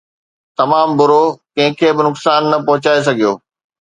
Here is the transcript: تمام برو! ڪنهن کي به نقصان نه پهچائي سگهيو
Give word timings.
تمام 0.59 0.87
برو! 0.99 1.23
ڪنهن 1.55 1.73
کي 1.79 1.87
به 1.97 2.01
نقصان 2.07 2.41
نه 2.51 2.57
پهچائي 2.67 3.01
سگهيو 3.07 3.33